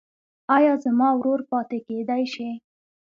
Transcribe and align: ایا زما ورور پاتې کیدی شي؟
ایا 0.55 0.73
زما 0.83 1.09
ورور 1.17 1.41
پاتې 1.51 1.77
کیدی 1.87 2.23
شي؟ 2.33 2.49